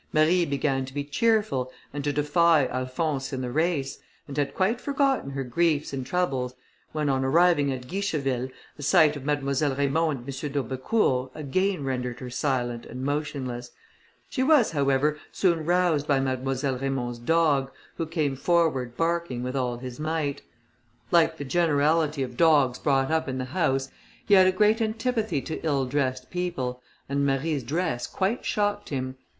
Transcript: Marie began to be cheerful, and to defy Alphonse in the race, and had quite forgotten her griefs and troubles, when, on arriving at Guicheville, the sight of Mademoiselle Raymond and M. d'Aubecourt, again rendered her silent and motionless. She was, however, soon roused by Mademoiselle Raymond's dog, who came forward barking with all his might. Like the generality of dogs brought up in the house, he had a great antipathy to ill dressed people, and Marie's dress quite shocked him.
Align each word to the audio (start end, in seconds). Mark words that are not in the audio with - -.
Marie 0.11 0.45
began 0.45 0.83
to 0.83 0.95
be 0.95 1.03
cheerful, 1.03 1.71
and 1.93 2.03
to 2.03 2.11
defy 2.11 2.65
Alphonse 2.65 3.31
in 3.31 3.41
the 3.41 3.51
race, 3.51 3.99
and 4.27 4.35
had 4.35 4.55
quite 4.55 4.81
forgotten 4.81 5.29
her 5.29 5.43
griefs 5.43 5.93
and 5.93 6.07
troubles, 6.07 6.55
when, 6.91 7.07
on 7.07 7.23
arriving 7.23 7.71
at 7.71 7.85
Guicheville, 7.87 8.49
the 8.77 8.81
sight 8.81 9.15
of 9.15 9.23
Mademoiselle 9.25 9.75
Raymond 9.75 10.21
and 10.21 10.27
M. 10.27 10.51
d'Aubecourt, 10.51 11.29
again 11.35 11.83
rendered 11.83 12.19
her 12.19 12.31
silent 12.31 12.87
and 12.87 13.03
motionless. 13.03 13.69
She 14.27 14.41
was, 14.41 14.71
however, 14.71 15.19
soon 15.31 15.65
roused 15.65 16.07
by 16.07 16.19
Mademoiselle 16.19 16.79
Raymond's 16.79 17.19
dog, 17.19 17.69
who 17.97 18.07
came 18.07 18.35
forward 18.35 18.97
barking 18.97 19.43
with 19.43 19.55
all 19.55 19.77
his 19.77 19.99
might. 19.99 20.41
Like 21.11 21.37
the 21.37 21.45
generality 21.45 22.23
of 22.23 22.35
dogs 22.37 22.79
brought 22.79 23.11
up 23.11 23.29
in 23.29 23.37
the 23.37 23.45
house, 23.45 23.91
he 24.25 24.33
had 24.33 24.47
a 24.47 24.51
great 24.51 24.81
antipathy 24.81 25.41
to 25.43 25.63
ill 25.63 25.85
dressed 25.85 26.31
people, 26.31 26.81
and 27.07 27.23
Marie's 27.23 27.61
dress 27.61 28.07
quite 28.07 28.43
shocked 28.43 28.89
him. 28.89 29.15